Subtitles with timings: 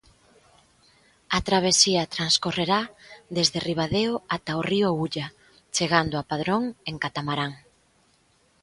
[1.37, 2.81] A travesía transcorrerá
[3.37, 5.27] desde Ribadeo ata o río Ulla,
[5.75, 7.53] chegando a Padrón en catamarán.